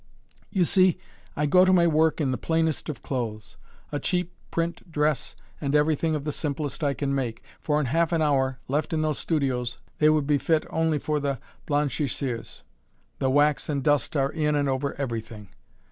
[0.49, 0.97] You see,
[1.35, 3.57] I go to my work in the plainest of clothes
[3.91, 8.11] a cheap print dress and everything of the simplest I can make, for in half
[8.11, 11.37] an hour, left in those studios, they would be fit only for the
[11.67, 12.63] blanchisseuse
[13.19, 15.49] the wax and dust are in and over everything!